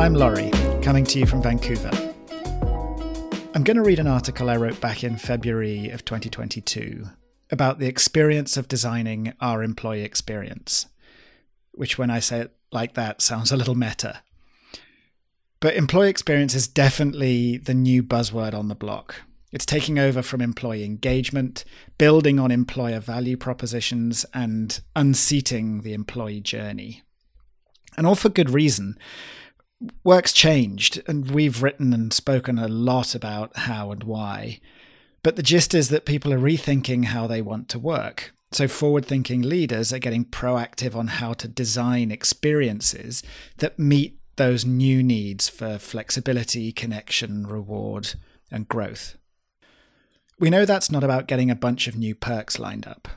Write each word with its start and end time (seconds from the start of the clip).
I'm 0.00 0.14
Laurie, 0.14 0.50
coming 0.80 1.04
to 1.04 1.18
you 1.18 1.26
from 1.26 1.42
Vancouver. 1.42 1.90
I'm 3.54 3.62
going 3.62 3.76
to 3.76 3.82
read 3.82 3.98
an 3.98 4.06
article 4.06 4.48
I 4.48 4.56
wrote 4.56 4.80
back 4.80 5.04
in 5.04 5.18
February 5.18 5.90
of 5.90 6.06
2022 6.06 7.04
about 7.50 7.78
the 7.78 7.86
experience 7.86 8.56
of 8.56 8.66
designing 8.66 9.34
our 9.42 9.62
employee 9.62 10.00
experience, 10.00 10.86
which, 11.72 11.98
when 11.98 12.08
I 12.08 12.18
say 12.18 12.40
it 12.40 12.56
like 12.72 12.94
that, 12.94 13.20
sounds 13.20 13.52
a 13.52 13.58
little 13.58 13.74
meta. 13.74 14.22
But 15.60 15.74
employee 15.74 16.08
experience 16.08 16.54
is 16.54 16.66
definitely 16.66 17.58
the 17.58 17.74
new 17.74 18.02
buzzword 18.02 18.54
on 18.54 18.68
the 18.68 18.74
block. 18.74 19.16
It's 19.52 19.66
taking 19.66 19.98
over 19.98 20.22
from 20.22 20.40
employee 20.40 20.84
engagement, 20.84 21.66
building 21.98 22.40
on 22.40 22.50
employer 22.50 23.00
value 23.00 23.36
propositions, 23.36 24.24
and 24.32 24.80
unseating 24.96 25.82
the 25.82 25.92
employee 25.92 26.40
journey. 26.40 27.02
And 27.98 28.06
all 28.06 28.14
for 28.14 28.30
good 28.30 28.48
reason. 28.48 28.96
Work's 30.04 30.32
changed, 30.32 31.02
and 31.06 31.30
we've 31.30 31.62
written 31.62 31.92
and 31.92 32.12
spoken 32.12 32.58
a 32.58 32.68
lot 32.68 33.14
about 33.14 33.56
how 33.56 33.92
and 33.92 34.04
why. 34.04 34.60
But 35.22 35.36
the 35.36 35.42
gist 35.42 35.74
is 35.74 35.88
that 35.88 36.04
people 36.04 36.32
are 36.32 36.38
rethinking 36.38 37.06
how 37.06 37.26
they 37.26 37.40
want 37.40 37.68
to 37.70 37.78
work. 37.78 38.34
So, 38.52 38.66
forward 38.66 39.06
thinking 39.06 39.42
leaders 39.42 39.92
are 39.92 39.98
getting 39.98 40.24
proactive 40.24 40.94
on 40.96 41.06
how 41.06 41.34
to 41.34 41.48
design 41.48 42.10
experiences 42.10 43.22
that 43.58 43.78
meet 43.78 44.18
those 44.36 44.64
new 44.64 45.02
needs 45.02 45.48
for 45.48 45.78
flexibility, 45.78 46.72
connection, 46.72 47.46
reward, 47.46 48.14
and 48.50 48.66
growth. 48.66 49.16
We 50.38 50.50
know 50.50 50.64
that's 50.64 50.90
not 50.90 51.04
about 51.04 51.28
getting 51.28 51.50
a 51.50 51.54
bunch 51.54 51.86
of 51.86 51.96
new 51.96 52.14
perks 52.14 52.58
lined 52.58 52.86
up. 52.86 53.08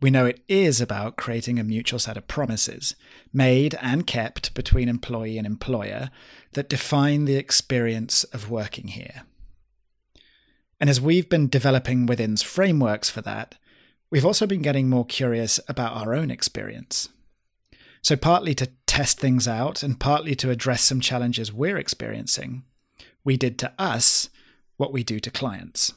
We 0.00 0.10
know 0.10 0.26
it 0.26 0.42
is 0.46 0.80
about 0.80 1.16
creating 1.16 1.58
a 1.58 1.64
mutual 1.64 1.98
set 1.98 2.18
of 2.18 2.28
promises, 2.28 2.94
made 3.32 3.74
and 3.80 4.06
kept 4.06 4.52
between 4.52 4.88
employee 4.88 5.38
and 5.38 5.46
employer, 5.46 6.10
that 6.52 6.68
define 6.68 7.24
the 7.24 7.36
experience 7.36 8.24
of 8.24 8.50
working 8.50 8.88
here. 8.88 9.22
And 10.78 10.90
as 10.90 11.00
we've 11.00 11.28
been 11.28 11.48
developing 11.48 12.06
Within's 12.06 12.42
frameworks 12.42 13.08
for 13.08 13.22
that, 13.22 13.54
we've 14.10 14.26
also 14.26 14.46
been 14.46 14.60
getting 14.60 14.90
more 14.90 15.06
curious 15.06 15.58
about 15.66 15.96
our 15.96 16.14
own 16.14 16.30
experience. 16.30 17.08
So, 18.02 18.16
partly 18.16 18.54
to 18.56 18.70
test 18.86 19.18
things 19.18 19.48
out 19.48 19.82
and 19.82 19.98
partly 19.98 20.34
to 20.36 20.50
address 20.50 20.82
some 20.82 21.00
challenges 21.00 21.52
we're 21.52 21.78
experiencing, 21.78 22.64
we 23.24 23.36
did 23.36 23.58
to 23.60 23.72
us 23.78 24.28
what 24.76 24.92
we 24.92 25.02
do 25.02 25.18
to 25.20 25.30
clients. 25.30 25.94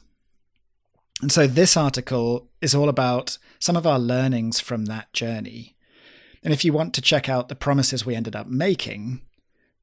And 1.20 1.30
so 1.30 1.46
this 1.46 1.76
article 1.76 2.48
is 2.60 2.74
all 2.74 2.88
about 2.88 3.38
some 3.58 3.76
of 3.76 3.86
our 3.86 3.98
learnings 3.98 4.58
from 4.58 4.86
that 4.86 5.12
journey. 5.12 5.76
And 6.42 6.54
if 6.54 6.64
you 6.64 6.72
want 6.72 6.94
to 6.94 7.02
check 7.02 7.28
out 7.28 7.48
the 7.48 7.54
promises 7.54 8.06
we 8.06 8.14
ended 8.14 8.34
up 8.34 8.46
making, 8.46 9.20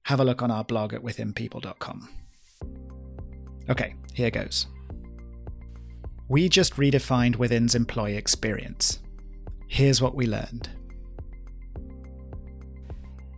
have 0.03 0.19
a 0.19 0.25
look 0.25 0.41
on 0.41 0.49
our 0.49 0.63
blog 0.63 0.93
at 0.93 1.03
withinpeople.com. 1.03 2.09
Okay, 3.69 3.93
here 4.13 4.31
goes. 4.31 4.67
We 6.27 6.49
just 6.49 6.75
redefined 6.75 7.35
Within's 7.35 7.75
employee 7.75 8.17
experience. 8.17 8.99
Here's 9.67 10.01
what 10.01 10.15
we 10.15 10.25
learned. 10.25 10.69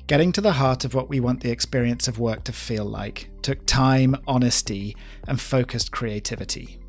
Getting 0.08 0.32
to 0.32 0.42
the 0.42 0.54
heart 0.54 0.86
of 0.86 0.94
what 0.94 1.10
we 1.10 1.20
want 1.20 1.42
the 1.42 1.52
experience 1.52 2.08
of 2.08 2.18
work 2.18 2.44
to 2.46 2.52
feel 2.52 2.86
like 2.86 3.30
took 3.42 3.64
time, 3.66 4.16
honesty, 4.28 4.96
and 5.28 5.40
focused 5.40 5.92
creativity. 5.92 6.80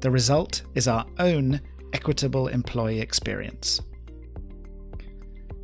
The 0.00 0.10
result 0.10 0.62
is 0.74 0.88
our 0.88 1.06
own 1.18 1.60
equitable 1.92 2.48
employee 2.48 3.00
experience. 3.00 3.80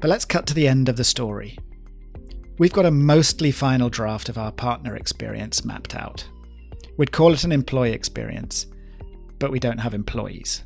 But 0.01 0.09
let's 0.09 0.25
cut 0.25 0.47
to 0.47 0.55
the 0.55 0.67
end 0.67 0.89
of 0.89 0.97
the 0.97 1.05
story. 1.05 1.59
We've 2.59 2.73
got 2.73 2.87
a 2.87 2.91
mostly 2.91 3.51
final 3.51 3.89
draft 3.89 4.29
of 4.29 4.39
our 4.39 4.53
partner 4.53 4.97
experience 4.97 5.65
mapped 5.65 5.95
out. 5.95 6.27
We'd 6.97 7.13
call 7.13 7.33
it 7.33 7.45
an 7.45 7.53
employee 7.53 7.93
experience, 7.93 8.67
but 9.39 9.51
we 9.51 9.59
don't 9.59 9.79
have 9.79 9.95
employees. 9.95 10.63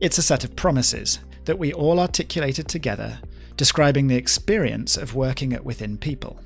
It's 0.00 0.18
a 0.18 0.22
set 0.22 0.44
of 0.44 0.56
promises 0.56 1.20
that 1.46 1.58
we 1.58 1.72
all 1.72 1.98
articulated 1.98 2.68
together, 2.68 3.18
describing 3.56 4.06
the 4.06 4.16
experience 4.16 4.96
of 4.96 5.14
working 5.14 5.52
at 5.52 5.64
Within 5.64 5.96
People. 5.96 6.40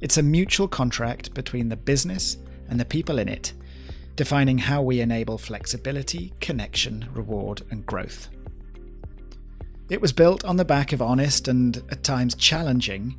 It's 0.00 0.18
a 0.18 0.22
mutual 0.22 0.68
contract 0.68 1.34
between 1.34 1.68
the 1.68 1.76
business 1.76 2.36
and 2.68 2.78
the 2.78 2.84
people 2.84 3.18
in 3.18 3.28
it 3.28 3.52
defining 4.16 4.58
how 4.58 4.82
we 4.82 5.00
enable 5.00 5.38
flexibility, 5.38 6.32
connection, 6.40 7.08
reward, 7.12 7.62
and 7.70 7.86
growth. 7.86 8.28
It 9.88 10.00
was 10.00 10.12
built 10.12 10.44
on 10.44 10.56
the 10.56 10.64
back 10.64 10.92
of 10.92 11.02
honest 11.02 11.48
and 11.48 11.76
at 11.90 12.02
times 12.02 12.34
challenging, 12.34 13.18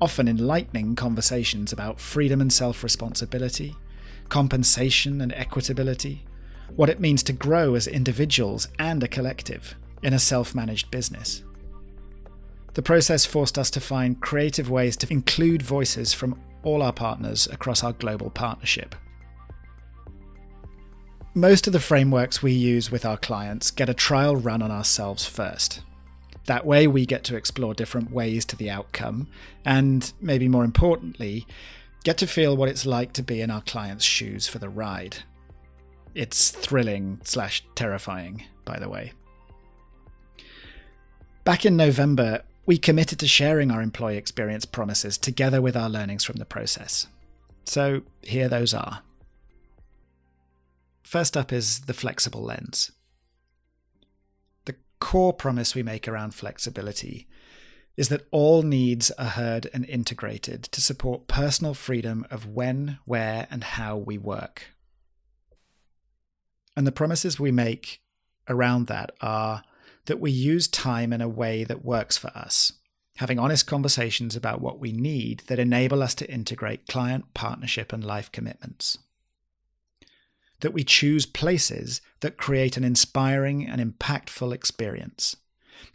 often 0.00 0.28
enlightening 0.28 0.96
conversations 0.96 1.72
about 1.72 2.00
freedom 2.00 2.40
and 2.40 2.52
self 2.52 2.84
responsibility, 2.84 3.74
compensation 4.28 5.20
and 5.20 5.32
equitability, 5.32 6.20
what 6.76 6.88
it 6.88 7.00
means 7.00 7.22
to 7.24 7.32
grow 7.32 7.74
as 7.74 7.86
individuals 7.86 8.68
and 8.78 9.02
a 9.02 9.08
collective 9.08 9.74
in 10.02 10.12
a 10.12 10.18
self 10.18 10.54
managed 10.54 10.90
business. 10.90 11.42
The 12.74 12.82
process 12.82 13.24
forced 13.24 13.58
us 13.58 13.70
to 13.70 13.80
find 13.80 14.20
creative 14.20 14.68
ways 14.68 14.96
to 14.98 15.12
include 15.12 15.62
voices 15.62 16.12
from 16.12 16.40
all 16.64 16.82
our 16.82 16.92
partners 16.92 17.46
across 17.50 17.84
our 17.84 17.92
global 17.92 18.30
partnership. 18.30 18.94
Most 21.36 21.66
of 21.66 21.72
the 21.72 21.80
frameworks 21.80 22.44
we 22.44 22.52
use 22.52 22.92
with 22.92 23.04
our 23.04 23.16
clients 23.16 23.72
get 23.72 23.88
a 23.88 23.94
trial 23.94 24.36
run 24.36 24.62
on 24.62 24.70
ourselves 24.70 25.26
first. 25.26 25.80
That 26.46 26.64
way, 26.64 26.86
we 26.86 27.06
get 27.06 27.24
to 27.24 27.36
explore 27.36 27.74
different 27.74 28.12
ways 28.12 28.44
to 28.44 28.56
the 28.56 28.70
outcome, 28.70 29.26
and 29.64 30.12
maybe 30.20 30.46
more 30.46 30.62
importantly, 30.62 31.44
get 32.04 32.18
to 32.18 32.28
feel 32.28 32.56
what 32.56 32.68
it's 32.68 32.86
like 32.86 33.12
to 33.14 33.22
be 33.22 33.40
in 33.40 33.50
our 33.50 33.62
client's 33.62 34.04
shoes 34.04 34.46
for 34.46 34.58
the 34.58 34.68
ride. 34.68 35.16
It's 36.14 36.52
thrilling 36.52 37.20
slash 37.24 37.64
terrifying, 37.74 38.44
by 38.64 38.78
the 38.78 38.88
way. 38.88 39.12
Back 41.42 41.66
in 41.66 41.76
November, 41.76 42.42
we 42.64 42.78
committed 42.78 43.18
to 43.18 43.26
sharing 43.26 43.72
our 43.72 43.82
employee 43.82 44.18
experience 44.18 44.66
promises 44.66 45.18
together 45.18 45.60
with 45.60 45.76
our 45.76 45.90
learnings 45.90 46.22
from 46.22 46.36
the 46.36 46.44
process. 46.44 47.08
So 47.64 48.02
here 48.22 48.48
those 48.48 48.72
are. 48.72 49.02
First 51.04 51.36
up 51.36 51.52
is 51.52 51.80
the 51.80 51.94
flexible 51.94 52.42
lens. 52.42 52.90
The 54.64 54.76
core 54.98 55.34
promise 55.34 55.74
we 55.74 55.82
make 55.82 56.08
around 56.08 56.34
flexibility 56.34 57.28
is 57.96 58.08
that 58.08 58.26
all 58.32 58.62
needs 58.62 59.10
are 59.12 59.26
heard 59.26 59.68
and 59.72 59.84
integrated 59.84 60.64
to 60.64 60.80
support 60.80 61.28
personal 61.28 61.74
freedom 61.74 62.26
of 62.30 62.46
when, 62.46 62.98
where, 63.04 63.46
and 63.50 63.62
how 63.62 63.96
we 63.96 64.18
work. 64.18 64.74
And 66.76 66.86
the 66.86 66.92
promises 66.92 67.38
we 67.38 67.52
make 67.52 68.00
around 68.48 68.88
that 68.88 69.12
are 69.20 69.62
that 70.06 70.20
we 70.20 70.30
use 70.30 70.66
time 70.66 71.12
in 71.12 71.20
a 71.20 71.28
way 71.28 71.64
that 71.64 71.84
works 71.84 72.16
for 72.16 72.28
us, 72.28 72.72
having 73.16 73.38
honest 73.38 73.66
conversations 73.66 74.34
about 74.34 74.60
what 74.60 74.80
we 74.80 74.90
need 74.90 75.42
that 75.46 75.58
enable 75.58 76.02
us 76.02 76.14
to 76.16 76.30
integrate 76.30 76.88
client, 76.88 77.32
partnership, 77.34 77.92
and 77.92 78.02
life 78.02 78.32
commitments 78.32 78.98
that 80.64 80.72
we 80.72 80.82
choose 80.82 81.26
places 81.26 82.00
that 82.20 82.38
create 82.38 82.78
an 82.78 82.84
inspiring 82.84 83.68
and 83.68 83.82
impactful 83.82 84.50
experience, 84.50 85.36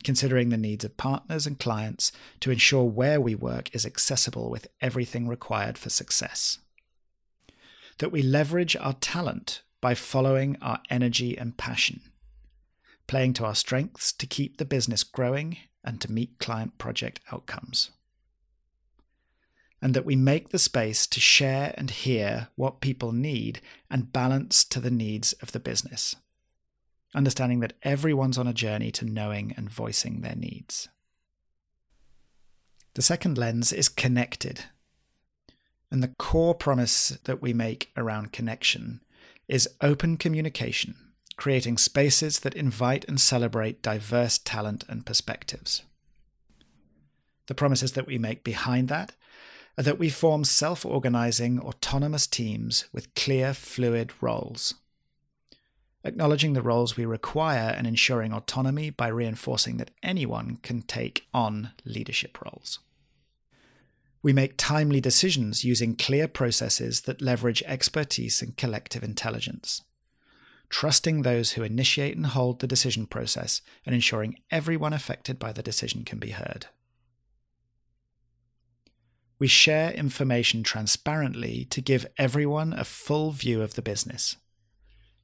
considering 0.04 0.50
the 0.50 0.58
needs 0.58 0.86
of 0.86 0.96
partners 0.96 1.48
and 1.48 1.58
clients 1.58 2.12
to 2.40 2.52
ensure 2.52 2.84
where 2.84 3.20
we 3.20 3.34
work 3.34 3.74
is 3.74 3.84
accessible 3.84 4.52
with 4.52 4.68
everything 4.80 5.28
required 5.28 5.76
for 5.76 5.90
success. 5.90 6.60
That 7.98 8.12
we 8.12 8.22
leverage 8.22 8.76
our 8.76 8.94
talent 8.94 9.64
by 9.82 9.96
following 9.96 10.56
our 10.62 10.80
energy 10.92 11.36
and 11.36 11.58
passion, 11.58 12.02
playing 13.08 13.34
to 13.34 13.46
our 13.46 13.56
strengths 13.56 14.12
to 14.14 14.28
keep 14.28 14.58
the 14.58 14.66
business 14.66 15.04
growing 15.04 15.58
and 15.84 16.00
to 16.00 16.12
meet 16.12 16.38
client 16.38 16.78
project 16.78 17.22
outcomes 17.32 17.90
and 19.82 19.94
that 19.94 20.06
we 20.06 20.16
make 20.16 20.50
the 20.50 20.60
space 20.60 21.08
to 21.08 21.20
share 21.20 21.74
and 21.78 21.90
hear 21.90 22.50
what 22.56 22.82
people 22.82 23.12
need 23.12 23.62
and 23.90 24.12
balance 24.12 24.64
to 24.66 24.80
the 24.80 24.92
needs 24.92 25.34
of 25.34 25.52
the 25.52 25.60
business. 25.60 26.16
Understanding 27.16 27.60
that 27.62 27.74
everyone's 27.82 28.38
on 28.38 28.48
a 28.48 28.54
journey 28.54 28.92
to 28.92 29.06
knowing 29.06 29.54
and 29.56 29.70
voicing 29.70 30.22
their 30.22 30.36
needs. 30.36 30.90
The 32.94 33.02
second 33.02 33.38
lens 33.38 33.72
is 33.72 33.90
connected. 33.90 34.66
And 35.92 36.04
the 36.04 36.14
core 36.20 36.54
promise 36.54 37.18
that 37.24 37.42
we 37.42 37.54
make 37.54 37.92
around 37.96 38.32
connection 38.32 39.02
is 39.48 39.70
open 39.82 40.18
communication, 40.18 40.96
creating 41.36 41.78
spaces 41.78 42.40
that 42.40 42.54
invite 42.54 43.06
and 43.08 43.20
celebrate 43.20 43.82
diverse 43.82 44.38
talent 44.38 44.84
and 44.88 45.06
perspectives. 45.06 45.84
The 47.48 47.56
promises 47.56 47.94
that 47.94 48.06
we 48.06 48.20
make 48.20 48.44
behind 48.44 48.90
that 48.90 49.14
are 49.80 49.84
that 49.84 49.98
we 49.98 50.10
form 50.10 50.44
self 50.44 50.86
organizing, 50.86 51.58
autonomous 51.58 52.28
teams 52.28 52.90
with 52.92 53.16
clear, 53.16 53.54
fluid 53.54 54.12
roles. 54.20 54.74
Acknowledging 56.04 56.52
the 56.52 56.62
roles 56.62 56.98
we 56.98 57.06
require 57.06 57.74
and 57.78 57.88
ensuring 57.88 58.34
autonomy 58.34 58.90
by 58.90 59.08
reinforcing 59.08 59.78
that 59.78 59.92
anyone 60.04 60.58
can 60.64 60.82
take 60.82 61.28
on 61.34 61.72
leadership 61.86 62.42
roles. 62.44 62.80
We 64.22 64.34
make 64.34 64.58
timely 64.58 65.00
decisions 65.00 65.64
using 65.64 65.96
clear 65.96 66.28
processes 66.28 67.02
that 67.02 67.22
leverage 67.22 67.64
expertise 67.66 68.42
and 68.42 68.58
collective 68.58 69.02
intelligence. 69.02 69.82
Trusting 70.70 71.22
those 71.22 71.54
who 71.54 71.64
initiate 71.64 72.18
and 72.18 72.28
hold 72.28 72.60
the 72.60 72.68
decision 72.68 73.06
process 73.06 73.62
and 73.86 73.96
ensuring 73.96 74.40
everyone 74.52 74.92
affected 74.92 75.40
by 75.40 75.54
the 75.54 75.64
decision 75.64 76.04
can 76.04 76.20
be 76.20 76.32
heard. 76.32 76.68
We 79.40 79.48
share 79.48 79.92
information 79.92 80.64
transparently 80.64 81.66
to 81.70 81.82
give 81.82 82.06
everyone 82.18 82.74
a 82.74 82.84
full 82.84 83.32
view 83.32 83.62
of 83.62 83.76
the 83.76 83.82
business, 83.82 84.36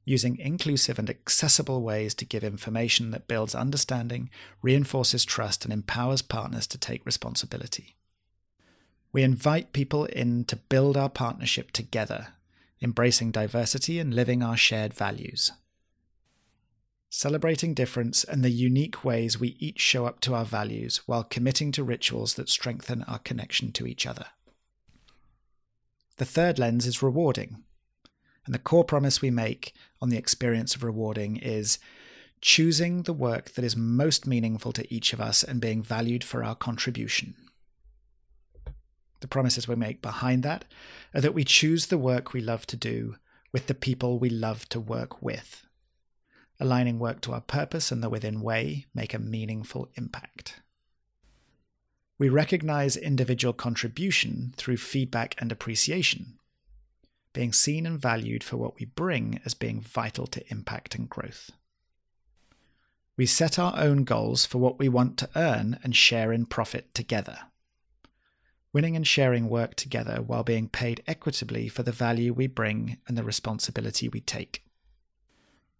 using 0.06 0.38
inclusive 0.38 0.98
and 0.98 1.10
accessible 1.10 1.82
ways 1.82 2.14
to 2.14 2.24
give 2.24 2.42
information 2.42 3.10
that 3.10 3.28
builds 3.28 3.54
understanding, 3.54 4.30
reinforces 4.62 5.26
trust, 5.26 5.64
and 5.64 5.72
empowers 5.72 6.22
partners 6.22 6.66
to 6.68 6.78
take 6.78 7.04
responsibility. 7.04 7.96
We 9.12 9.22
invite 9.22 9.74
people 9.74 10.06
in 10.06 10.44
to 10.46 10.56
build 10.56 10.96
our 10.96 11.10
partnership 11.10 11.70
together, 11.72 12.28
embracing 12.80 13.32
diversity 13.32 13.98
and 13.98 14.14
living 14.14 14.42
our 14.42 14.56
shared 14.56 14.94
values 14.94 15.52
celebrating 17.10 17.74
difference 17.74 18.24
and 18.24 18.42
the 18.42 18.50
unique 18.50 19.04
ways 19.04 19.38
we 19.38 19.56
each 19.58 19.80
show 19.80 20.06
up 20.06 20.20
to 20.20 20.34
our 20.34 20.44
values 20.44 21.02
while 21.06 21.24
committing 21.24 21.72
to 21.72 21.84
rituals 21.84 22.34
that 22.34 22.48
strengthen 22.48 23.02
our 23.04 23.18
connection 23.18 23.72
to 23.72 23.86
each 23.86 24.06
other. 24.06 24.26
The 26.16 26.24
third 26.24 26.58
lens 26.58 26.86
is 26.86 27.02
rewarding. 27.02 27.62
And 28.44 28.54
the 28.54 28.60
core 28.60 28.84
promise 28.84 29.20
we 29.20 29.30
make 29.30 29.74
on 30.00 30.08
the 30.08 30.16
experience 30.16 30.74
of 30.74 30.84
rewarding 30.84 31.36
is 31.36 31.78
choosing 32.40 33.02
the 33.02 33.12
work 33.12 33.52
that 33.52 33.64
is 33.64 33.76
most 33.76 34.26
meaningful 34.26 34.72
to 34.72 34.94
each 34.94 35.12
of 35.12 35.20
us 35.20 35.42
and 35.42 35.60
being 35.60 35.82
valued 35.82 36.22
for 36.22 36.44
our 36.44 36.54
contribution. 36.54 37.34
The 39.20 39.28
promises 39.28 39.66
we 39.66 39.74
make 39.74 40.02
behind 40.02 40.42
that 40.44 40.64
are 41.14 41.20
that 41.20 41.34
we 41.34 41.44
choose 41.44 41.86
the 41.86 41.98
work 41.98 42.32
we 42.32 42.40
love 42.40 42.66
to 42.68 42.76
do 42.76 43.16
with 43.52 43.66
the 43.66 43.74
people 43.74 44.18
we 44.18 44.30
love 44.30 44.68
to 44.68 44.78
work 44.78 45.22
with 45.22 45.65
aligning 46.58 46.98
work 46.98 47.20
to 47.22 47.32
our 47.32 47.40
purpose 47.40 47.92
and 47.92 48.02
the 48.02 48.10
within 48.10 48.40
way 48.40 48.86
make 48.94 49.14
a 49.14 49.18
meaningful 49.18 49.88
impact. 49.94 50.60
We 52.18 52.28
recognize 52.28 52.96
individual 52.96 53.52
contribution 53.52 54.54
through 54.56 54.78
feedback 54.78 55.34
and 55.38 55.52
appreciation, 55.52 56.38
being 57.34 57.52
seen 57.52 57.84
and 57.84 58.00
valued 58.00 58.42
for 58.42 58.56
what 58.56 58.78
we 58.80 58.86
bring 58.86 59.40
as 59.44 59.52
being 59.52 59.82
vital 59.82 60.26
to 60.28 60.50
impact 60.50 60.94
and 60.94 61.10
growth. 61.10 61.50
We 63.18 63.26
set 63.26 63.58
our 63.58 63.78
own 63.78 64.04
goals 64.04 64.44
for 64.44 64.58
what 64.58 64.78
we 64.78 64.88
want 64.88 65.18
to 65.18 65.30
earn 65.36 65.78
and 65.82 65.96
share 65.96 66.32
in 66.32 66.46
profit 66.46 66.94
together. 66.94 67.38
Winning 68.72 68.94
and 68.94 69.06
sharing 69.06 69.48
work 69.48 69.74
together 69.74 70.20
while 70.20 70.44
being 70.44 70.68
paid 70.68 71.02
equitably 71.06 71.68
for 71.68 71.82
the 71.82 71.92
value 71.92 72.34
we 72.34 72.46
bring 72.46 72.98
and 73.08 73.16
the 73.16 73.22
responsibility 73.22 74.08
we 74.08 74.20
take. 74.20 74.65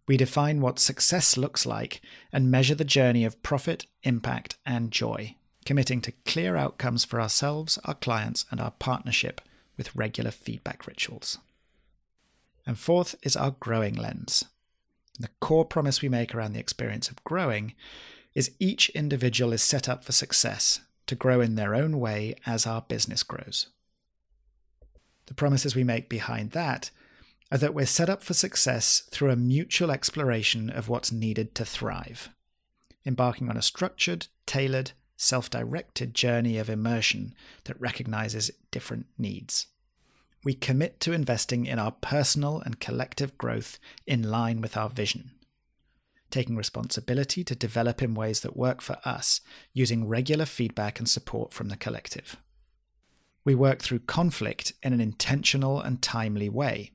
We 0.07 0.17
define 0.17 0.61
what 0.61 0.79
success 0.79 1.35
looks 1.35 1.65
like 1.65 2.01
and 2.31 2.49
measure 2.49 2.75
the 2.75 2.85
journey 2.85 3.25
of 3.25 3.43
profit, 3.43 3.85
impact, 4.03 4.57
and 4.65 4.89
joy, 4.89 5.35
committing 5.65 5.99
to 6.01 6.13
clear 6.25 6.55
outcomes 6.55 7.03
for 7.03 7.19
ourselves, 7.19 7.77
our 7.83 7.93
clients, 7.93 8.45
and 8.49 8.61
our 8.61 8.71
partnership 8.71 9.41
with 9.75 9.95
regular 9.95 10.31
feedback 10.31 10.87
rituals. 10.87 11.37
And 12.65 12.79
fourth 12.79 13.15
is 13.21 13.35
our 13.35 13.51
growing 13.51 13.95
lens. 13.95 14.45
The 15.19 15.29
core 15.39 15.65
promise 15.65 16.01
we 16.01 16.09
make 16.09 16.33
around 16.33 16.53
the 16.53 16.59
experience 16.59 17.09
of 17.09 17.23
growing 17.23 17.73
is 18.33 18.51
each 18.59 18.89
individual 18.89 19.51
is 19.51 19.61
set 19.61 19.89
up 19.89 20.03
for 20.03 20.11
success 20.11 20.81
to 21.07 21.15
grow 21.15 21.41
in 21.41 21.55
their 21.55 21.73
own 21.73 21.99
way 21.99 22.35
as 22.45 22.67
our 22.67 22.81
business 22.81 23.23
grows. 23.23 23.67
The 25.25 25.33
promises 25.33 25.75
we 25.75 25.83
make 25.83 26.07
behind 26.07 26.51
that 26.51 26.91
are 27.51 27.57
that 27.57 27.73
we're 27.73 27.85
set 27.85 28.09
up 28.09 28.21
for 28.21 28.33
success 28.33 29.03
through 29.11 29.31
a 29.31 29.35
mutual 29.35 29.91
exploration 29.91 30.69
of 30.69 30.89
what's 30.89 31.11
needed 31.11 31.55
to 31.55 31.65
thrive, 31.65 32.29
embarking 33.05 33.49
on 33.49 33.57
a 33.57 33.61
structured, 33.61 34.27
tailored, 34.45 34.91
self 35.15 35.49
directed 35.49 36.13
journey 36.13 36.57
of 36.57 36.69
immersion 36.69 37.33
that 37.63 37.79
recognizes 37.79 38.51
different 38.71 39.07
needs. 39.17 39.67
We 40.43 40.53
commit 40.53 40.99
to 41.01 41.13
investing 41.13 41.65
in 41.65 41.79
our 41.79 41.91
personal 41.91 42.61
and 42.61 42.79
collective 42.79 43.37
growth 43.37 43.79
in 44.05 44.29
line 44.29 44.61
with 44.61 44.77
our 44.77 44.89
vision, 44.89 45.31
taking 46.29 46.55
responsibility 46.55 47.43
to 47.43 47.55
develop 47.55 48.03
in 48.03 48.13
ways 48.13 48.41
that 48.41 48.55
work 48.55 48.81
for 48.81 48.97
us 49.03 49.41
using 49.73 50.07
regular 50.07 50.45
feedback 50.45 50.99
and 50.99 51.09
support 51.09 51.53
from 51.53 51.69
the 51.69 51.77
collective. 51.77 52.37
We 53.43 53.55
work 53.55 53.81
through 53.81 53.99
conflict 53.99 54.73
in 54.83 54.93
an 54.93 55.01
intentional 55.01 55.81
and 55.81 56.01
timely 56.01 56.49
way 56.49 56.91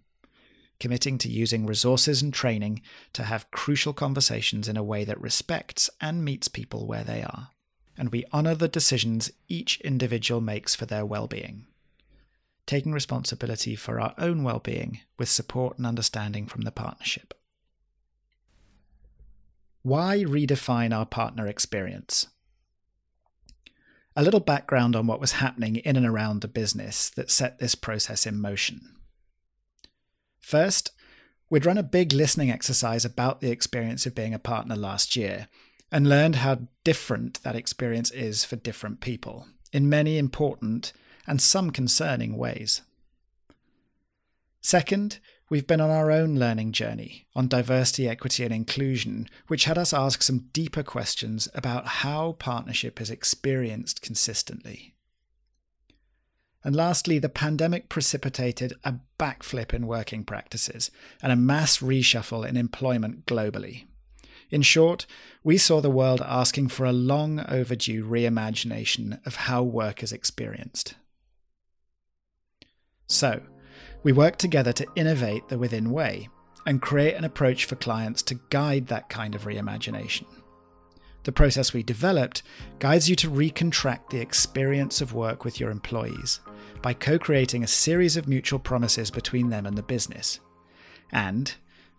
committing 0.83 1.17
to 1.17 1.31
using 1.31 1.65
resources 1.65 2.23
and 2.23 2.35
training 2.35 2.83
to 3.13 3.23
have 3.23 3.49
crucial 3.53 3.93
conversations 3.93 4.67
in 4.67 4.77
a 4.77 4.83
way 4.83 5.05
that 5.05 5.21
respects 5.21 5.89
and 6.01 6.25
meets 6.25 6.49
people 6.49 6.89
where 6.89 7.05
they 7.05 7.23
are. 7.23 7.51
And 7.97 8.11
we 8.11 8.25
honour 8.33 8.57
the 8.57 8.67
decisions 8.67 9.31
each 9.47 9.81
individual 9.83 10.41
makes 10.41 10.75
for 10.75 10.85
their 10.85 11.07
well 11.07 11.29
being, 11.29 11.69
taking 12.67 12.93
responsibility 12.93 13.77
for 13.77 14.01
our 14.01 14.13
own 14.19 14.43
well 14.43 14.59
being 14.59 14.99
with 15.21 15.29
support 15.29 15.79
and 15.79 15.87
understanding 15.87 16.49
from 16.49 16.63
the 16.63 16.73
partnership. 16.73 17.33
Why 19.83 20.25
redefine 20.27 20.93
our 20.93 21.07
partner 21.07 21.47
experience? 21.47 22.27
A 24.17 24.25
little 24.25 24.41
background 24.41 24.97
on 24.97 25.07
what 25.07 25.21
was 25.21 25.33
happening 25.33 25.77
in 25.77 25.97
and 25.97 26.07
around 26.07 26.41
the 26.41 26.49
business 26.49 27.09
that 27.11 27.31
set 27.31 27.61
this 27.61 27.77
process 27.77 28.27
in 28.27 28.41
motion. 28.41 28.97
First, 30.43 30.91
we'd 31.49 31.65
run 31.65 31.79
a 31.79 31.83
big 31.83 32.13
listening 32.13 32.51
exercise 32.51 33.05
about 33.05 33.41
the 33.41 33.51
experience 33.51 34.05
of 34.05 34.15
being 34.15 34.35
a 34.35 34.39
partner 34.39 34.77
last 34.77 35.17
year 35.17 35.49
and 35.91 36.09
learned 36.09 36.37
how 36.37 36.59
different 36.85 37.43
that 37.43 37.57
experience 37.57 38.11
is 38.11 38.45
for 38.45 38.57
different 38.57 39.01
people 39.01 39.47
in 39.73 39.89
many 39.89 40.19
important 40.19 40.93
and 41.27 41.41
some 41.41 41.71
concerning 41.71 42.37
ways. 42.37 42.83
Second, 44.61 45.19
we've 45.51 45.67
been 45.67 45.81
on 45.81 45.91
our 45.91 46.11
own 46.11 46.37
learning 46.37 46.73
journey 46.73 47.27
on 47.35 47.49
diversity, 47.49 48.09
equity, 48.09 48.45
and 48.45 48.55
inclusion, 48.55 49.29
which 49.49 49.65
had 49.65 49.77
us 49.77 49.93
ask 49.93 50.23
some 50.23 50.49
deeper 50.53 50.83
questions 50.83 51.49
about 51.55 51.87
how 51.87 52.33
partnership 52.33 53.01
is 53.01 53.11
experienced 53.11 54.03
consistently. 54.03 54.92
And 56.65 56.77
lastly, 56.77 57.19
the 57.19 57.29
pandemic 57.29 57.89
precipitated 57.89 58.75
a 58.85 58.95
backflip 59.19 59.75
in 59.75 59.87
working 59.87 60.25
practices 60.25 60.91
and 61.21 61.33
a 61.33 61.37
mass 61.37 61.79
reshuffle 61.79 62.47
in 62.47 62.57
employment 62.57 63.27
globally. 63.27 63.87
In 64.51 64.63
short, 64.63 65.07
we 65.43 65.59
saw 65.59 65.81
the 65.81 65.91
world 65.91 66.23
asking 66.25 66.69
for 66.69 66.85
a 66.85 66.93
long 66.93 67.41
overdue 67.49 68.05
reimagination 68.05 69.25
of 69.27 69.37
how 69.37 69.63
work 69.63 70.03
is 70.03 70.13
experienced. 70.13 70.95
So, 73.07 73.41
we 74.03 74.13
worked 74.13 74.39
together 74.39 74.73
to 74.75 74.87
innovate 74.95 75.49
the 75.49 75.59
within 75.59 75.91
way 75.91 76.29
and 76.67 76.83
create 76.83 77.15
an 77.15 77.25
approach 77.25 77.65
for 77.65 77.77
clients 77.77 78.23
to 78.23 78.41
guide 78.51 78.87
that 78.89 79.09
kind 79.09 79.35
of 79.35 79.45
reimagination. 79.45 80.27
The 81.25 81.33
process 81.33 81.73
we 81.73 81.83
developed 81.83 82.43
guides 82.79 83.09
you 83.09 83.17
to 83.17 83.31
recontract 83.31 84.11
the 84.11 84.21
experience 84.21 85.01
of 85.01 85.15
work 85.15 85.45
with 85.45 85.61
your 85.61 85.71
employees 85.71 86.41
by 86.83 86.93
co 86.93 87.19
creating 87.19 87.63
a 87.63 87.69
series 87.69 88.17
of 88.17 88.29
mutual 88.29 88.59
promises 88.59 89.11
between 89.11 89.49
them 89.49 89.67
and 89.67 89.79
the 89.79 89.83
business. 89.83 90.41
And, 91.13 91.55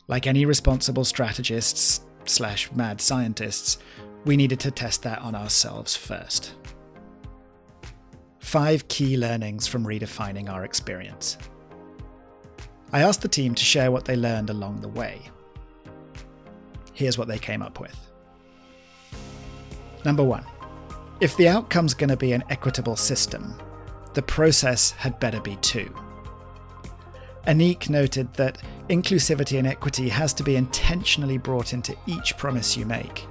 like 0.08 0.28
any 0.28 0.46
responsible 0.46 1.06
strategists 1.06 2.02
slash 2.26 2.72
mad 2.74 3.00
scientists, 3.00 3.78
we 4.26 4.38
needed 4.38 4.60
to 4.62 4.72
test 4.72 5.04
that 5.04 5.20
on 5.20 5.36
ourselves 5.36 5.96
first. 5.96 6.56
Five 8.40 8.88
key 8.88 9.18
learnings 9.18 9.68
from 9.68 9.86
redefining 9.86 10.50
our 10.50 10.66
experience. 10.66 11.38
I 12.92 13.02
asked 13.02 13.22
the 13.22 13.28
team 13.28 13.56
to 13.56 13.64
share 13.64 13.92
what 13.92 14.06
they 14.06 14.16
learned 14.16 14.50
along 14.50 14.82
the 14.82 14.88
way. 14.88 15.22
Here's 16.94 17.18
what 17.18 17.28
they 17.28 17.40
came 17.40 17.62
up 17.64 17.80
with. 17.80 17.98
Number 20.06 20.24
one, 20.24 20.46
if 21.20 21.36
the 21.38 21.48
outcome's 21.48 21.94
going 21.94 22.10
to 22.10 22.18
be 22.18 22.34
an 22.34 22.44
equitable 22.50 22.96
system, 22.96 23.58
the 24.14 24.22
process 24.22 24.92
had 24.92 25.20
better 25.20 25.42
be 25.42 25.56
too. 25.58 25.94
Anik 27.48 27.90
noted 27.90 28.34
that 28.36 28.62
inclusivity 28.90 29.58
and 29.58 29.68
equity 29.68 30.08
has 30.10 30.34
to 30.34 30.44
be 30.44 30.56
intentionally 30.56 31.38
brought 31.38 31.74
into 31.74 31.96
each 32.08 32.38
promise 32.38 32.78
you 32.78 32.86
make. 32.86 33.26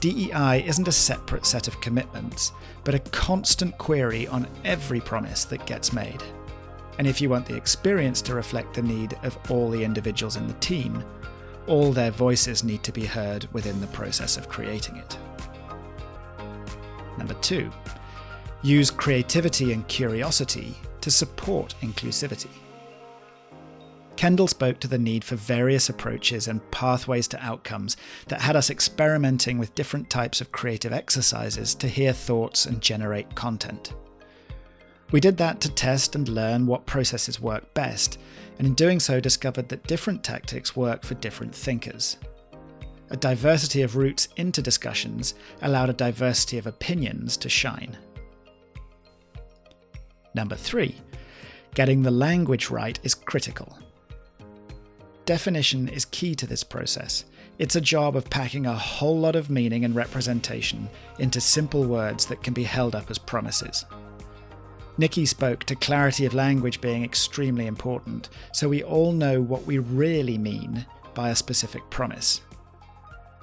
DEI 0.00 0.64
isn't 0.66 0.88
a 0.88 0.92
separate 0.92 1.46
set 1.46 1.68
of 1.68 1.80
commitments, 1.80 2.52
but 2.84 2.94
a 2.94 2.98
constant 3.10 3.76
query 3.78 4.26
on 4.28 4.48
every 4.64 5.00
promise 5.00 5.44
that 5.44 5.66
gets 5.66 5.92
made. 5.92 6.22
And 6.98 7.06
if 7.06 7.20
you 7.20 7.30
want 7.30 7.46
the 7.46 7.56
experience 7.56 8.20
to 8.22 8.34
reflect 8.34 8.74
the 8.74 8.82
need 8.82 9.18
of 9.22 9.38
all 9.50 9.70
the 9.70 9.84
individuals 9.84 10.36
in 10.36 10.46
the 10.46 10.54
team, 10.54 11.02
all 11.66 11.92
their 11.92 12.10
voices 12.10 12.64
need 12.64 12.82
to 12.82 12.92
be 12.92 13.04
heard 13.04 13.46
within 13.52 13.80
the 13.80 13.86
process 13.88 14.36
of 14.36 14.48
creating 14.48 14.96
it. 14.96 15.18
Number 17.16 17.34
two, 17.34 17.70
use 18.62 18.90
creativity 18.90 19.72
and 19.72 19.86
curiosity 19.88 20.74
to 21.00 21.10
support 21.10 21.74
inclusivity. 21.80 22.50
Kendall 24.16 24.48
spoke 24.48 24.78
to 24.80 24.88
the 24.88 24.98
need 24.98 25.24
for 25.24 25.36
various 25.36 25.88
approaches 25.88 26.46
and 26.46 26.70
pathways 26.70 27.26
to 27.28 27.42
outcomes 27.42 27.96
that 28.28 28.42
had 28.42 28.54
us 28.54 28.68
experimenting 28.68 29.56
with 29.56 29.74
different 29.74 30.10
types 30.10 30.42
of 30.42 30.52
creative 30.52 30.92
exercises 30.92 31.74
to 31.76 31.88
hear 31.88 32.12
thoughts 32.12 32.66
and 32.66 32.82
generate 32.82 33.34
content. 33.34 33.94
We 35.10 35.20
did 35.20 35.38
that 35.38 35.60
to 35.62 35.70
test 35.70 36.14
and 36.14 36.28
learn 36.28 36.66
what 36.66 36.84
processes 36.84 37.40
work 37.40 37.72
best, 37.72 38.18
and 38.58 38.66
in 38.66 38.74
doing 38.74 39.00
so, 39.00 39.20
discovered 39.20 39.70
that 39.70 39.86
different 39.86 40.22
tactics 40.22 40.76
work 40.76 41.02
for 41.02 41.14
different 41.14 41.54
thinkers. 41.54 42.18
A 43.08 43.16
diversity 43.16 43.80
of 43.80 43.96
routes 43.96 44.28
into 44.36 44.60
discussions 44.60 45.34
allowed 45.62 45.88
a 45.88 45.94
diversity 45.94 46.58
of 46.58 46.66
opinions 46.66 47.38
to 47.38 47.48
shine. 47.48 47.96
Number 50.34 50.56
three, 50.56 50.96
getting 51.74 52.02
the 52.02 52.10
language 52.10 52.70
right 52.70 52.98
is 53.02 53.14
critical. 53.14 53.78
Definition 55.26 55.88
is 55.88 56.04
key 56.06 56.34
to 56.34 56.46
this 56.46 56.64
process. 56.64 57.24
It's 57.58 57.76
a 57.76 57.80
job 57.80 58.16
of 58.16 58.30
packing 58.30 58.66
a 58.66 58.74
whole 58.74 59.18
lot 59.18 59.36
of 59.36 59.50
meaning 59.50 59.84
and 59.84 59.94
representation 59.94 60.88
into 61.18 61.40
simple 61.40 61.84
words 61.84 62.26
that 62.26 62.42
can 62.42 62.54
be 62.54 62.64
held 62.64 62.94
up 62.94 63.10
as 63.10 63.18
promises. 63.18 63.84
Nikki 64.98 65.24
spoke 65.26 65.64
to 65.64 65.76
clarity 65.76 66.26
of 66.26 66.34
language 66.34 66.80
being 66.80 67.04
extremely 67.04 67.66
important, 67.66 68.28
so 68.52 68.68
we 68.68 68.82
all 68.82 69.12
know 69.12 69.40
what 69.40 69.66
we 69.66 69.78
really 69.78 70.36
mean 70.36 70.84
by 71.14 71.30
a 71.30 71.36
specific 71.36 71.88
promise. 71.90 72.42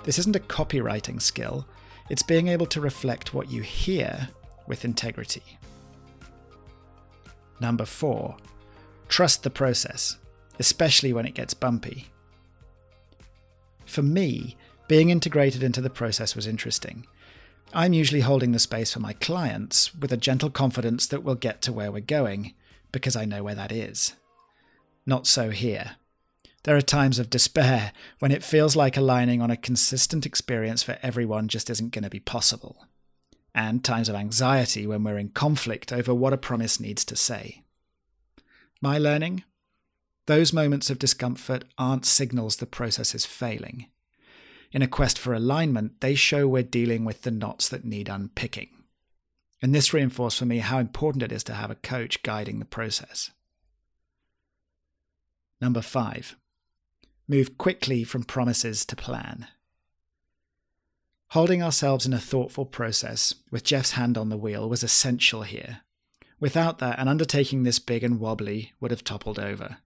This 0.04 0.20
isn't 0.20 0.36
a 0.36 0.40
copywriting 0.40 1.22
skill, 1.22 1.68
it's 2.10 2.24
being 2.24 2.48
able 2.48 2.68
to 2.68 2.82
reflect 2.82 3.34
what 3.34 3.52
you 3.52 3.62
hear 3.62 4.30
with 4.68 4.86
integrity. 4.86 5.57
Number 7.60 7.86
four, 7.86 8.38
trust 9.08 9.44
the 9.44 9.50
process 9.50 10.18
especially 10.60 11.14
when 11.14 11.26
it 11.26 11.34
gets 11.34 11.54
bumpy. 11.54 12.08
For 13.86 14.02
me, 14.02 14.58
being 14.88 15.10
integrated 15.10 15.64
into 15.64 15.82
the 15.82 15.90
process 15.90 16.36
was 16.36 16.48
interesting. 16.48 17.06
I'm 17.74 17.94
usually 17.94 18.22
holding 18.22 18.54
the 18.54 18.60
space 18.60 18.94
for 18.94 19.00
my 19.00 19.14
clients 19.14 19.94
with 19.94 20.12
a 20.12 20.18
gentle 20.18 20.50
confidence 20.50 21.08
that 21.08 21.24
we'll 21.24 21.36
get 21.36 21.62
to 21.64 21.74
where 21.74 21.92
we're 21.92 22.00
going, 22.00 22.54
because 22.92 23.16
I 23.16 23.26
know 23.26 23.44
where 23.44 23.56
that 23.56 23.72
is. 23.72 24.14
Not 25.06 25.28
so 25.28 25.50
here. 25.50 25.98
There 26.64 26.76
are 26.76 26.82
times 26.82 27.20
of 27.20 27.30
despair 27.30 27.94
when 28.20 28.32
it 28.32 28.44
feels 28.44 28.76
like 28.76 28.98
aligning 28.98 29.42
on 29.42 29.52
a 29.52 29.58
consistent 29.58 30.26
experience 30.26 30.84
for 30.84 30.98
everyone 31.02 31.48
just 31.48 31.70
isn't 31.70 31.94
going 31.94 32.04
to 32.04 32.10
be 32.10 32.20
possible. 32.20 32.88
And 33.58 33.84
times 33.84 34.08
of 34.08 34.14
anxiety 34.14 34.86
when 34.86 35.04
we're 35.04 35.18
in 35.18 35.30
conflict 35.30 35.92
over 35.92 36.14
what 36.14 36.32
a 36.32 36.38
promise 36.38 36.80
needs 36.80 37.04
to 37.06 37.16
say. 37.16 37.64
My 38.84 39.00
learning 39.00 39.46
those 40.28 40.54
moments 40.54 40.92
of 40.92 41.00
discomfort 41.00 41.64
aren't 41.78 42.06
signals 42.06 42.58
the 42.58 42.68
process 42.68 43.16
is 43.16 43.26
failing. 43.26 43.88
In 44.72 44.84
a 44.84 44.88
quest 44.88 45.18
for 45.18 45.34
alignment, 45.34 46.02
they 46.02 46.14
show 46.14 46.48
we're 46.48 46.62
dealing 46.62 47.04
with 47.04 47.24
the 47.24 47.32
knots 47.32 47.68
that 47.70 47.84
need 47.84 48.10
unpicking. 48.10 48.70
And 49.62 49.74
this 49.74 49.92
reinforced 49.92 50.38
for 50.38 50.46
me 50.46 50.60
how 50.60 50.78
important 50.78 51.24
it 51.24 51.32
is 51.32 51.44
to 51.46 51.54
have 51.54 51.72
a 51.72 51.76
coach 51.76 52.22
guiding 52.22 52.60
the 52.60 52.66
process. 52.66 53.32
Number 55.60 55.82
five, 55.82 56.36
move 57.28 57.58
quickly 57.58 58.04
from 58.04 58.24
promises 58.24 58.86
to 58.86 58.96
plan. 58.96 59.48
Holding 61.32 61.62
ourselves 61.62 62.06
in 62.06 62.14
a 62.14 62.20
thoughtful 62.20 62.66
process, 62.66 63.34
with 63.52 63.64
Jeff's 63.64 63.92
hand 63.92 64.18
on 64.18 64.30
the 64.30 64.38
wheel, 64.38 64.70
was 64.70 64.84
essential 64.84 65.44
here. 65.44 65.82
Without 66.40 66.80
that, 66.80 67.00
an 67.00 67.08
undertaking 67.08 67.64
this 67.64 67.80
big 67.80 68.04
and 68.04 68.20
wobbly 68.20 68.74
would 68.80 68.92
have 68.92 69.04
toppled 69.04 69.38
over. 69.38 69.78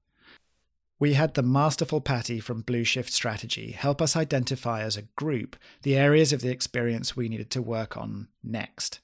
We 0.99 1.13
had 1.13 1.33
the 1.33 1.41
masterful 1.41 1.99
Patty 1.99 2.39
from 2.39 2.61
Blue 2.61 2.83
Shift 2.83 3.11
Strategy 3.11 3.71
help 3.71 4.03
us 4.03 4.15
identify 4.15 4.83
as 4.83 4.95
a 4.95 5.07
group 5.15 5.55
the 5.81 5.95
areas 5.95 6.31
of 6.31 6.41
the 6.41 6.51
experience 6.51 7.15
we 7.15 7.27
needed 7.27 7.49
to 7.51 7.61
work 7.61 7.97
on 7.97 8.27
next. 8.43 8.99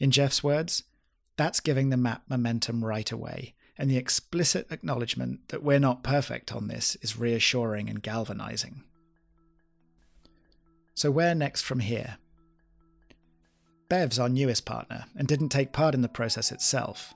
In 0.00 0.10
Jeff's 0.10 0.42
words, 0.42 0.82
that's 1.36 1.60
giving 1.60 1.90
the 1.90 1.96
map 1.96 2.22
momentum 2.28 2.84
right 2.84 3.10
away, 3.12 3.54
and 3.78 3.88
the 3.88 3.96
explicit 3.98 4.66
acknowledgement 4.72 5.48
that 5.50 5.62
we're 5.62 5.78
not 5.78 6.02
perfect 6.02 6.52
on 6.52 6.66
this 6.66 6.96
is 7.02 7.16
reassuring 7.16 7.88
and 7.88 8.02
galvanizing. 8.02 8.82
So, 10.94 11.10
where 11.10 11.34
next 11.34 11.62
from 11.62 11.80
here? 11.80 12.18
Bev's 13.88 14.18
our 14.18 14.28
newest 14.28 14.64
partner 14.64 15.04
and 15.16 15.28
didn't 15.28 15.50
take 15.50 15.72
part 15.72 15.94
in 15.94 16.02
the 16.02 16.08
process 16.08 16.50
itself, 16.52 17.14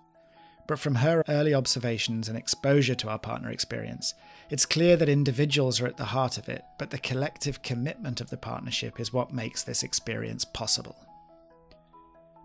but 0.66 0.78
from 0.78 0.96
her 0.96 1.22
early 1.28 1.54
observations 1.54 2.28
and 2.28 2.36
exposure 2.36 2.94
to 2.96 3.08
our 3.08 3.18
partner 3.18 3.50
experience, 3.50 4.14
it's 4.50 4.66
clear 4.66 4.96
that 4.96 5.08
individuals 5.08 5.80
are 5.80 5.86
at 5.86 5.96
the 5.96 6.04
heart 6.04 6.38
of 6.38 6.48
it, 6.48 6.64
but 6.78 6.90
the 6.90 6.98
collective 6.98 7.62
commitment 7.62 8.20
of 8.20 8.30
the 8.30 8.36
partnership 8.36 9.00
is 9.00 9.12
what 9.12 9.32
makes 9.32 9.62
this 9.62 9.82
experience 9.82 10.44
possible. 10.44 10.96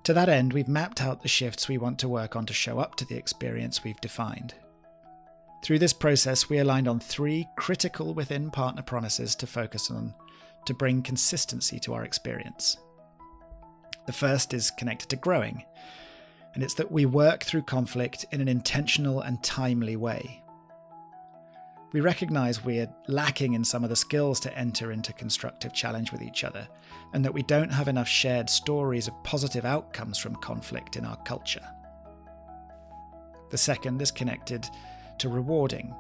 To 0.03 0.13
that 0.13 0.29
end, 0.29 0.53
we've 0.53 0.67
mapped 0.67 1.01
out 1.01 1.21
the 1.21 1.27
shifts 1.27 1.67
we 1.67 1.77
want 1.77 1.99
to 1.99 2.09
work 2.09 2.35
on 2.35 2.45
to 2.47 2.53
show 2.53 2.79
up 2.79 2.95
to 2.95 3.05
the 3.05 3.17
experience 3.17 3.83
we've 3.83 4.01
defined. 4.01 4.55
Through 5.63 5.79
this 5.79 5.93
process, 5.93 6.49
we 6.49 6.57
aligned 6.57 6.87
on 6.87 6.99
three 6.99 7.47
critical 7.55 8.15
within 8.15 8.49
partner 8.49 8.81
promises 8.81 9.35
to 9.35 9.45
focus 9.45 9.91
on 9.91 10.15
to 10.65 10.73
bring 10.73 11.01
consistency 11.01 11.79
to 11.79 11.93
our 11.93 12.03
experience. 12.03 12.77
The 14.05 14.13
first 14.13 14.53
is 14.53 14.71
connected 14.71 15.09
to 15.09 15.15
growing, 15.15 15.63
and 16.53 16.63
it's 16.63 16.73
that 16.75 16.91
we 16.91 17.05
work 17.05 17.43
through 17.43 17.63
conflict 17.63 18.25
in 18.31 18.41
an 18.41 18.47
intentional 18.47 19.21
and 19.21 19.41
timely 19.43 19.95
way. 19.95 20.43
We 21.93 21.99
recognize 21.99 22.63
we're 22.63 22.93
lacking 23.07 23.53
in 23.53 23.65
some 23.65 23.83
of 23.83 23.89
the 23.89 23.95
skills 23.95 24.39
to 24.41 24.57
enter 24.57 24.91
into 24.91 25.11
constructive 25.11 25.73
challenge 25.73 26.11
with 26.11 26.21
each 26.21 26.43
other, 26.43 26.67
and 27.13 27.23
that 27.25 27.33
we 27.33 27.43
don't 27.43 27.71
have 27.71 27.89
enough 27.89 28.07
shared 28.07 28.49
stories 28.49 29.07
of 29.07 29.23
positive 29.23 29.65
outcomes 29.65 30.17
from 30.17 30.35
conflict 30.37 30.95
in 30.95 31.05
our 31.05 31.17
culture. 31.23 31.67
The 33.49 33.57
second 33.57 34.01
is 34.01 34.11
connected 34.11 34.69
to 35.17 35.27
rewarding. 35.27 35.93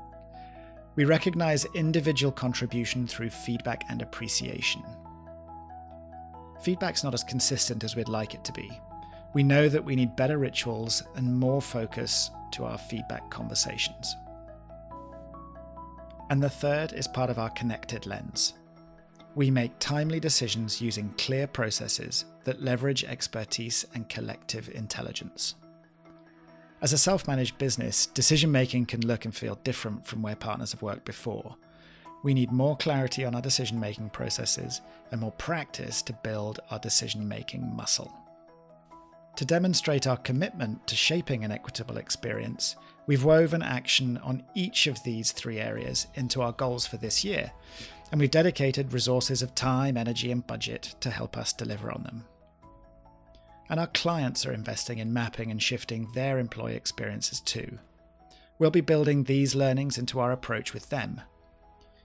We 0.95 1.05
recognize 1.05 1.65
individual 1.73 2.31
contribution 2.31 3.07
through 3.07 3.29
feedback 3.29 3.83
and 3.89 4.01
appreciation. 4.01 4.83
Feedback's 6.61 7.03
not 7.03 7.13
as 7.13 7.23
consistent 7.23 7.83
as 7.83 7.95
we'd 7.95 8.09
like 8.09 8.33
it 8.33 8.43
to 8.43 8.53
be, 8.53 8.69
we 9.33 9.43
know 9.43 9.69
that 9.69 9.83
we 9.83 9.95
need 9.95 10.15
better 10.15 10.37
rituals 10.37 11.03
and 11.15 11.39
more 11.39 11.61
focus 11.61 12.31
to 12.51 12.65
our 12.65 12.77
feedback 12.77 13.29
conversations. 13.29 14.15
And 16.29 16.43
the 16.43 16.49
third 16.49 16.93
is 16.93 17.07
part 17.07 17.29
of 17.29 17.39
our 17.39 17.49
connected 17.51 18.05
lens. 18.05 18.53
We 19.35 19.49
make 19.49 19.79
timely 19.79 20.19
decisions 20.19 20.81
using 20.81 21.13
clear 21.17 21.47
processes 21.47 22.25
that 22.43 22.61
leverage 22.61 23.05
expertise 23.05 23.85
and 23.93 24.09
collective 24.09 24.69
intelligence. 24.73 25.55
As 26.81 26.93
a 26.93 26.97
self 26.97 27.27
managed 27.27 27.59
business, 27.59 28.07
decision 28.07 28.51
making 28.51 28.87
can 28.87 29.05
look 29.05 29.25
and 29.25 29.35
feel 29.35 29.59
different 29.63 30.03
from 30.03 30.23
where 30.23 30.35
partners 30.35 30.71
have 30.71 30.81
worked 30.81 31.05
before. 31.05 31.55
We 32.23 32.33
need 32.33 32.51
more 32.51 32.75
clarity 32.75 33.23
on 33.23 33.35
our 33.35 33.41
decision 33.41 33.79
making 33.79 34.09
processes 34.09 34.81
and 35.11 35.21
more 35.21 35.31
practice 35.33 36.01
to 36.03 36.13
build 36.23 36.59
our 36.71 36.79
decision 36.79 37.27
making 37.27 37.75
muscle. 37.75 38.11
To 39.35 39.45
demonstrate 39.45 40.07
our 40.07 40.17
commitment 40.17 40.87
to 40.87 40.95
shaping 40.95 41.43
an 41.43 41.51
equitable 41.51 41.97
experience, 41.97 42.75
we've 43.05 43.23
woven 43.23 43.61
action 43.61 44.17
on 44.17 44.43
each 44.55 44.87
of 44.87 45.03
these 45.03 45.31
three 45.31 45.59
areas 45.59 46.07
into 46.15 46.41
our 46.41 46.51
goals 46.51 46.87
for 46.87 46.97
this 46.97 47.23
year, 47.23 47.51
and 48.11 48.19
we've 48.19 48.31
dedicated 48.31 48.91
resources 48.91 49.43
of 49.43 49.53
time, 49.53 49.97
energy, 49.97 50.31
and 50.31 50.45
budget 50.47 50.95
to 50.99 51.11
help 51.11 51.37
us 51.37 51.53
deliver 51.53 51.91
on 51.91 52.03
them. 52.03 52.25
And 53.71 53.79
our 53.79 53.87
clients 53.87 54.45
are 54.45 54.51
investing 54.51 54.99
in 54.99 55.13
mapping 55.13 55.49
and 55.49 55.63
shifting 55.63 56.11
their 56.13 56.37
employee 56.37 56.75
experiences 56.75 57.39
too. 57.39 57.79
We'll 58.59 58.69
be 58.69 58.81
building 58.81 59.23
these 59.23 59.55
learnings 59.55 59.97
into 59.97 60.19
our 60.19 60.33
approach 60.33 60.73
with 60.73 60.89
them. 60.89 61.21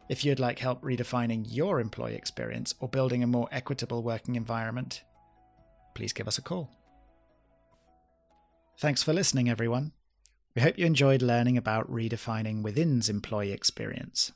If 0.09 0.25
you'd 0.25 0.39
like 0.39 0.61
help 0.61 0.81
redefining 0.83 1.45
your 1.49 1.81
employee 1.81 2.15
experience 2.15 2.75
or 2.79 2.89
building 2.89 3.25
a 3.25 3.27
more 3.27 3.49
equitable 3.51 4.05
working 4.05 4.37
environment, 4.37 5.03
please 5.95 6.13
give 6.13 6.29
us 6.29 6.39
a 6.39 6.43
call. 6.43 6.71
Thanks 8.79 9.03
for 9.03 9.13
listening, 9.13 9.51
everyone. 9.51 9.91
We 10.55 10.63
hope 10.63 10.79
you 10.79 10.87
enjoyed 10.87 11.21
learning 11.21 11.59
about 11.59 11.91
redefining 11.91 12.63
Within's 12.63 13.09
employee 13.09 13.53
experience. 13.53 14.31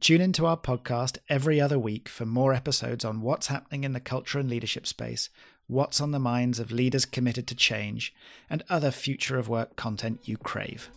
Tune 0.00 0.20
into 0.20 0.46
our 0.46 0.56
podcast 0.56 1.18
every 1.28 1.60
other 1.60 1.78
week 1.78 2.08
for 2.08 2.26
more 2.26 2.52
episodes 2.52 3.04
on 3.04 3.22
what's 3.22 3.48
happening 3.48 3.84
in 3.84 3.94
the 3.94 4.00
culture 4.00 4.38
and 4.38 4.48
leadership 4.48 4.86
space, 4.86 5.30
what's 5.68 6.00
on 6.00 6.10
the 6.10 6.18
minds 6.18 6.58
of 6.58 6.72
leaders 6.72 7.04
committed 7.04 7.46
to 7.46 7.54
change, 7.54 8.14
and 8.50 8.64
other 8.68 8.90
future 8.90 9.38
of 9.38 9.48
work 9.48 9.76
content 9.76 10.20
you 10.24 10.36
crave. 10.36 10.90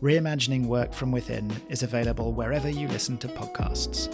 Reimagining 0.00 0.66
Work 0.66 0.94
from 0.94 1.10
Within 1.10 1.50
is 1.68 1.82
available 1.82 2.32
wherever 2.32 2.68
you 2.68 2.86
listen 2.88 3.18
to 3.18 3.28
podcasts. 3.28 4.08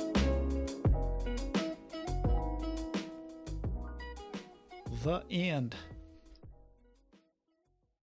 The 5.04 5.22
end. 5.30 5.76